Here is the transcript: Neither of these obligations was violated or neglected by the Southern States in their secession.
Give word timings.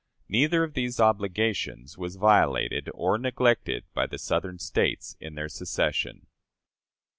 Neither 0.27 0.63
of 0.63 0.73
these 0.73 0.99
obligations 0.99 1.95
was 1.95 2.15
violated 2.15 2.89
or 2.95 3.19
neglected 3.19 3.83
by 3.93 4.07
the 4.07 4.17
Southern 4.17 4.57
States 4.57 5.15
in 5.19 5.35
their 5.35 5.47
secession. 5.47 6.25